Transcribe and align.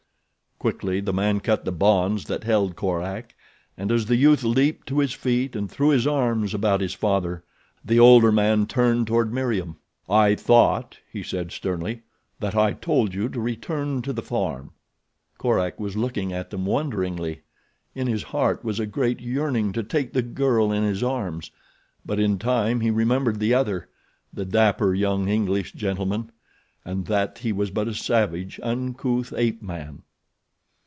Quickly 0.69 0.99
the 1.01 1.11
man 1.11 1.39
cut 1.39 1.65
the 1.65 1.71
bonds 1.71 2.25
that 2.25 2.43
held 2.43 2.75
Korak, 2.75 3.33
and 3.75 3.91
as 3.91 4.05
the 4.05 4.15
youth 4.15 4.43
leaped 4.43 4.85
to 4.89 4.99
his 4.99 5.11
feet 5.11 5.55
and 5.55 5.67
threw 5.67 5.89
his 5.89 6.05
arms 6.05 6.53
about 6.53 6.81
his 6.81 6.93
father, 6.93 7.43
the 7.83 7.97
older 7.99 8.31
man 8.31 8.67
turned 8.67 9.07
toward 9.07 9.33
Meriem. 9.33 9.77
"I 10.07 10.35
thought," 10.35 10.99
he 11.11 11.23
said, 11.23 11.51
sternly, 11.51 12.03
"that 12.39 12.53
I 12.55 12.73
told 12.73 13.15
you 13.15 13.27
to 13.29 13.39
return 13.39 14.03
to 14.03 14.13
the 14.13 14.21
farm." 14.21 14.73
Korak 15.39 15.79
was 15.79 15.97
looking 15.97 16.31
at 16.31 16.51
them 16.51 16.67
wonderingly. 16.67 17.41
In 17.95 18.05
his 18.05 18.21
heart 18.21 18.63
was 18.63 18.79
a 18.79 18.85
great 18.85 19.19
yearning 19.19 19.71
to 19.73 19.81
take 19.81 20.13
the 20.13 20.21
girl 20.21 20.71
in 20.71 20.83
his 20.83 21.01
arms; 21.01 21.49
but 22.05 22.19
in 22.19 22.37
time 22.37 22.81
he 22.81 22.91
remembered 22.91 23.39
the 23.39 23.55
other—the 23.55 24.45
dapper 24.45 24.93
young 24.93 25.27
English 25.27 25.73
gentleman—and 25.73 27.07
that 27.07 27.39
he 27.39 27.51
was 27.51 27.71
but 27.71 27.87
a 27.87 27.95
savage, 27.95 28.59
uncouth 28.61 29.33
ape 29.35 29.63
man. 29.63 30.03